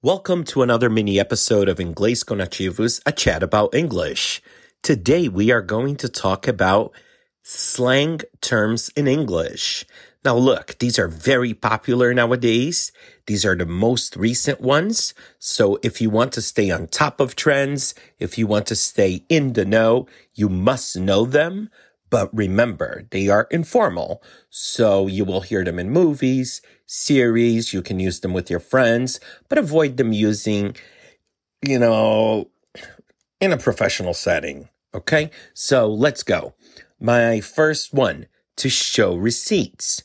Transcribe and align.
Welcome 0.00 0.44
to 0.44 0.62
another 0.62 0.88
mini 0.88 1.18
episode 1.18 1.68
of 1.68 1.78
Inglês 1.78 2.24
com 2.24 2.38
Nativos, 2.38 3.00
a 3.04 3.10
chat 3.10 3.42
about 3.42 3.74
English. 3.74 4.40
Today 4.80 5.26
we 5.26 5.50
are 5.50 5.60
going 5.60 5.96
to 5.96 6.08
talk 6.08 6.46
about 6.46 6.92
slang 7.42 8.20
terms 8.40 8.90
in 8.90 9.08
English. 9.08 9.84
Now 10.24 10.36
look, 10.36 10.78
these 10.78 11.00
are 11.00 11.08
very 11.08 11.52
popular 11.52 12.14
nowadays. 12.14 12.92
These 13.26 13.44
are 13.44 13.56
the 13.56 13.66
most 13.66 14.14
recent 14.14 14.60
ones. 14.60 15.14
So 15.40 15.80
if 15.82 16.00
you 16.00 16.10
want 16.10 16.32
to 16.34 16.42
stay 16.42 16.70
on 16.70 16.86
top 16.86 17.18
of 17.18 17.34
trends, 17.34 17.92
if 18.20 18.38
you 18.38 18.46
want 18.46 18.68
to 18.68 18.76
stay 18.76 19.24
in 19.28 19.54
the 19.54 19.64
know, 19.64 20.06
you 20.32 20.48
must 20.48 20.96
know 20.96 21.24
them. 21.24 21.70
But 22.10 22.34
remember, 22.34 23.06
they 23.10 23.28
are 23.28 23.46
informal. 23.50 24.22
So 24.50 25.06
you 25.06 25.24
will 25.24 25.42
hear 25.42 25.64
them 25.64 25.78
in 25.78 25.90
movies, 25.90 26.62
series. 26.86 27.72
You 27.72 27.82
can 27.82 28.00
use 28.00 28.20
them 28.20 28.32
with 28.32 28.50
your 28.50 28.60
friends, 28.60 29.20
but 29.48 29.58
avoid 29.58 29.96
them 29.96 30.12
using, 30.12 30.76
you 31.62 31.78
know, 31.78 32.50
in 33.40 33.52
a 33.52 33.58
professional 33.58 34.14
setting. 34.14 34.68
Okay. 34.94 35.30
So 35.54 35.86
let's 35.86 36.22
go. 36.22 36.54
My 36.98 37.40
first 37.40 37.92
one 37.92 38.26
to 38.56 38.68
show 38.68 39.14
receipts, 39.14 40.02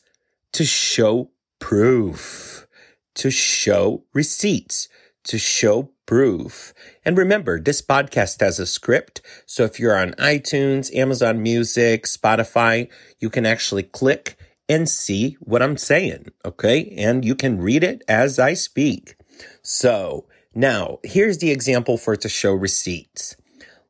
to 0.52 0.64
show 0.64 1.30
proof, 1.58 2.66
to 3.14 3.30
show 3.30 4.04
receipts, 4.12 4.88
to 5.24 5.38
show 5.38 5.90
proof. 6.06 6.74
And 7.04 7.16
remember, 7.16 7.60
this 7.60 7.82
podcast 7.82 8.40
has 8.40 8.58
a 8.58 8.66
script. 8.66 9.22
So 9.46 9.64
if 9.64 9.78
you're 9.78 9.96
on 9.96 10.12
iTunes, 10.12 10.94
Amazon 10.94 11.42
Music, 11.42 12.04
Spotify, 12.04 12.88
you 13.20 13.30
can 13.30 13.46
actually 13.46 13.84
click 13.84 14.36
and 14.68 14.88
see 14.88 15.36
what 15.40 15.62
I'm 15.62 15.76
saying. 15.76 16.32
Okay. 16.44 16.94
And 16.96 17.24
you 17.24 17.34
can 17.34 17.60
read 17.60 17.84
it 17.84 18.02
as 18.08 18.38
I 18.38 18.54
speak. 18.54 19.16
So 19.62 20.26
now 20.54 20.98
here's 21.02 21.38
the 21.38 21.50
example 21.50 21.96
for 21.98 22.16
to 22.16 22.28
show 22.28 22.52
receipts. 22.52 23.36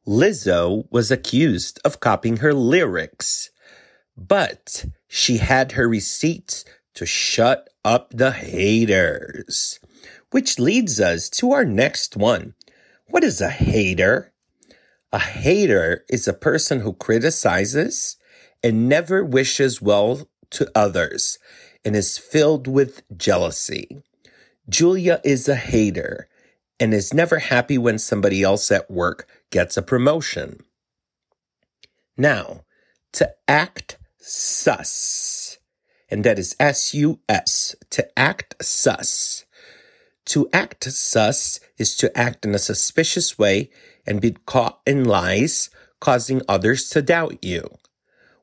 Lizzo 0.06 0.86
was 0.90 1.10
accused 1.10 1.80
of 1.84 2.00
copying 2.00 2.38
her 2.38 2.52
lyrics, 2.52 3.50
but 4.16 4.84
she 5.08 5.38
had 5.38 5.72
her 5.72 5.88
receipts 5.88 6.64
to 6.94 7.06
shut 7.06 7.70
up 7.84 8.10
the 8.10 8.32
haters. 8.32 9.80
Which 10.30 10.58
leads 10.58 11.00
us 11.00 11.28
to 11.30 11.52
our 11.52 11.64
next 11.64 12.16
one. 12.16 12.54
What 13.06 13.24
is 13.24 13.40
a 13.40 13.50
hater? 13.50 14.32
A 15.12 15.18
hater 15.18 16.04
is 16.08 16.26
a 16.26 16.32
person 16.32 16.80
who 16.80 16.92
criticizes 16.92 18.16
and 18.62 18.88
never 18.88 19.24
wishes 19.24 19.80
well 19.80 20.28
to 20.50 20.70
others 20.74 21.38
and 21.84 21.94
is 21.94 22.18
filled 22.18 22.66
with 22.66 23.02
jealousy. 23.16 24.02
Julia 24.68 25.20
is 25.24 25.48
a 25.48 25.54
hater 25.54 26.28
and 26.80 26.92
is 26.92 27.14
never 27.14 27.38
happy 27.38 27.78
when 27.78 27.98
somebody 27.98 28.42
else 28.42 28.72
at 28.72 28.90
work 28.90 29.28
gets 29.50 29.76
a 29.76 29.82
promotion. 29.82 30.64
Now, 32.16 32.64
to 33.12 33.32
act 33.46 33.98
sus, 34.18 35.58
and 36.10 36.24
that 36.24 36.38
is 36.38 36.56
S 36.58 36.94
U 36.94 37.20
S, 37.28 37.76
to 37.90 38.18
act 38.18 38.56
sus. 38.60 39.44
To 40.26 40.48
act 40.52 40.84
sus 40.84 41.60
is 41.76 41.96
to 41.96 42.16
act 42.16 42.44
in 42.46 42.54
a 42.54 42.58
suspicious 42.58 43.38
way 43.38 43.70
and 44.06 44.20
be 44.20 44.36
caught 44.46 44.80
in 44.86 45.04
lies, 45.04 45.70
causing 46.00 46.42
others 46.48 46.88
to 46.90 47.02
doubt 47.02 47.42
you. 47.44 47.68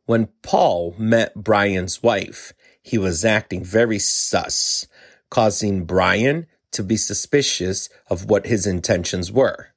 When 0.06 0.28
Paul 0.42 0.96
met 0.98 1.36
Brian's 1.36 2.04
wife, 2.04 2.54
he 2.82 2.98
was 2.98 3.26
acting 3.26 3.64
very 3.64 4.00
sus, 4.00 4.88
causing 5.30 5.86
Brian 5.86 6.48
to 6.72 6.84
be 6.84 6.98
suspicious 6.98 7.90
of 8.10 8.30
what 8.30 8.48
his 8.48 8.66
intentions 8.66 9.32
were. 9.32 9.70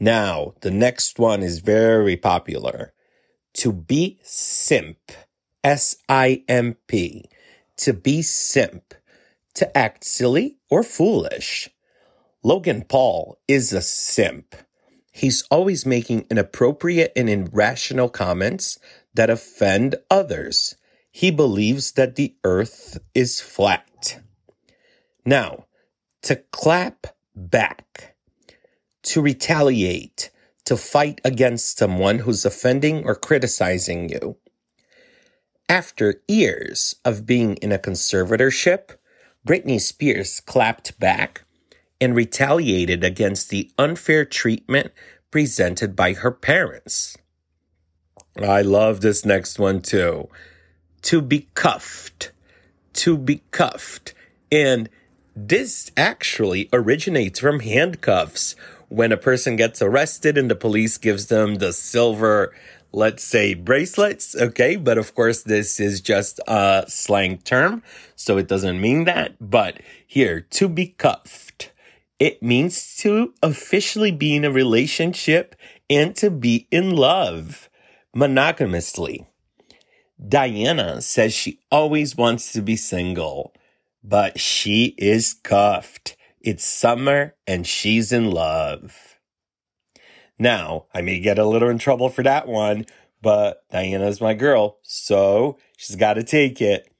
Now, 0.00 0.54
the 0.60 0.70
next 0.70 1.18
one 1.18 1.42
is 1.42 1.58
very 1.58 2.16
popular. 2.16 2.92
To 3.54 3.72
be 3.72 4.18
simp. 4.22 4.98
S-I-M-P. 5.64 7.24
To 7.78 7.92
be 7.92 8.22
simp 8.22 8.94
to 9.58 9.76
act 9.76 10.04
silly 10.04 10.56
or 10.70 10.84
foolish. 10.84 11.68
Logan 12.44 12.82
Paul 12.88 13.38
is 13.48 13.72
a 13.72 13.82
simp. 13.82 14.54
He's 15.10 15.42
always 15.50 15.84
making 15.84 16.26
inappropriate 16.30 17.12
and 17.16 17.28
irrational 17.28 18.08
comments 18.08 18.78
that 19.14 19.30
offend 19.30 19.96
others. 20.08 20.76
He 21.10 21.32
believes 21.32 21.92
that 21.92 22.14
the 22.14 22.36
earth 22.44 22.98
is 23.16 23.40
flat. 23.40 24.20
Now, 25.26 25.64
to 26.22 26.36
clap 26.52 27.08
back, 27.34 28.14
to 29.02 29.20
retaliate, 29.20 30.30
to 30.66 30.76
fight 30.76 31.20
against 31.24 31.78
someone 31.78 32.20
who's 32.20 32.44
offending 32.44 33.04
or 33.04 33.16
criticizing 33.16 34.08
you. 34.08 34.36
After 35.68 36.22
years 36.28 36.94
of 37.04 37.26
being 37.26 37.56
in 37.56 37.72
a 37.72 37.78
conservatorship, 37.78 38.90
Britney 39.46 39.80
Spears 39.80 40.40
clapped 40.40 40.98
back 40.98 41.44
and 42.00 42.14
retaliated 42.14 43.02
against 43.02 43.50
the 43.50 43.70
unfair 43.78 44.24
treatment 44.24 44.92
presented 45.30 45.96
by 45.96 46.12
her 46.14 46.30
parents. 46.30 47.16
I 48.36 48.62
love 48.62 49.00
this 49.00 49.24
next 49.24 49.58
one 49.58 49.80
too. 49.80 50.28
To 51.02 51.20
be 51.20 51.48
cuffed. 51.54 52.32
To 52.94 53.18
be 53.18 53.42
cuffed. 53.50 54.14
And 54.50 54.88
this 55.34 55.90
actually 55.96 56.68
originates 56.72 57.40
from 57.40 57.60
handcuffs. 57.60 58.54
When 58.88 59.12
a 59.12 59.16
person 59.16 59.56
gets 59.56 59.82
arrested 59.82 60.38
and 60.38 60.50
the 60.50 60.56
police 60.56 60.98
gives 60.98 61.26
them 61.26 61.56
the 61.56 61.72
silver 61.72 62.52
let's 62.92 63.22
say 63.22 63.54
bracelets. 63.54 64.34
Okay. 64.34 64.76
But 64.76 64.98
of 64.98 65.14
course, 65.14 65.42
this 65.42 65.80
is 65.80 66.00
just 66.00 66.40
a 66.46 66.84
slang 66.88 67.38
term. 67.38 67.82
So 68.16 68.38
it 68.38 68.48
doesn't 68.48 68.80
mean 68.80 69.04
that. 69.04 69.36
But 69.40 69.80
here, 70.06 70.40
to 70.40 70.68
be 70.68 70.88
cuffed, 70.88 71.72
it 72.18 72.42
means 72.42 72.96
to 72.98 73.34
officially 73.42 74.10
be 74.10 74.36
in 74.36 74.44
a 74.44 74.50
relationship 74.50 75.54
and 75.88 76.16
to 76.16 76.30
be 76.30 76.66
in 76.70 76.96
love 76.96 77.68
monogamously. 78.14 79.26
Diana 80.26 81.00
says 81.00 81.32
she 81.32 81.60
always 81.70 82.16
wants 82.16 82.52
to 82.52 82.60
be 82.60 82.74
single, 82.74 83.54
but 84.02 84.40
she 84.40 84.96
is 84.98 85.32
cuffed. 85.32 86.16
It's 86.48 86.64
summer 86.64 87.34
and 87.46 87.66
she's 87.66 88.10
in 88.10 88.30
love. 88.30 89.18
Now, 90.38 90.86
I 90.94 91.02
may 91.02 91.20
get 91.20 91.38
a 91.38 91.44
little 91.44 91.68
in 91.68 91.76
trouble 91.76 92.08
for 92.08 92.22
that 92.22 92.48
one, 92.48 92.86
but 93.20 93.64
Diana's 93.70 94.22
my 94.22 94.32
girl, 94.32 94.78
so 94.80 95.58
she's 95.76 95.94
got 95.94 96.14
to 96.14 96.22
take 96.22 96.62
it. 96.62 96.90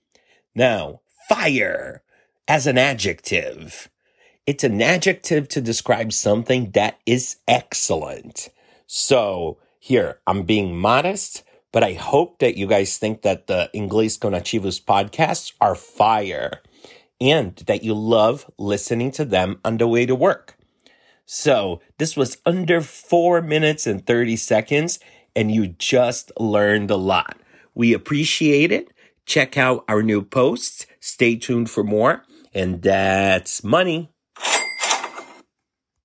Now, 0.55 1.01
fire 1.31 2.03
as 2.47 2.67
an 2.67 2.77
adjective. 2.77 3.89
It's 4.47 4.65
an 4.65 4.83
adjective 4.83 5.49
to 5.49 5.63
describe 5.63 6.13
something 6.13 6.73
that 6.73 6.99
is 7.07 7.37
excellent. 7.49 8.51
So 8.87 9.57
here, 9.79 10.19
I'm 10.27 10.43
being 10.43 10.77
modest, 10.77 11.43
but 11.73 11.83
I 11.83 11.95
hope 11.95 12.41
that 12.41 12.59
you 12.59 12.67
guys 12.67 12.99
think 12.99 13.23
that 13.23 13.47
the 13.47 13.71
Inglês 13.75 14.21
com 14.21 14.33
Nativos 14.33 14.79
podcasts 14.79 15.55
are 15.59 15.75
fire 15.75 16.61
and 17.21 17.57
that 17.67 17.83
you 17.83 17.95
love 17.95 18.51
listening 18.59 19.11
to 19.13 19.25
them 19.25 19.61
on 19.65 19.79
the 19.79 19.89
way 19.89 20.07
to 20.07 20.15
work. 20.15 20.57
So 21.27 21.81
this 21.99 22.17
was 22.17 22.39
under 22.47 22.81
four 22.81 23.43
minutes 23.43 23.87
and 23.87 24.07
30 24.07 24.37
seconds, 24.37 24.99
and 25.37 25.53
you 25.53 25.69
just 25.69 26.33
learned 26.41 26.91
a 26.91 26.97
lot. 26.97 27.37
We 27.75 27.93
appreciate 27.93 28.73
it. 28.73 28.89
Check 29.27 29.59
out 29.59 29.85
our 29.89 30.03
new 30.03 30.23
posts. 30.23 30.87
Stay 31.01 31.37
tuned 31.37 31.71
for 31.71 31.85
more. 31.85 32.25
And 32.55 32.81
that's 32.81 33.63
money. 33.63 34.11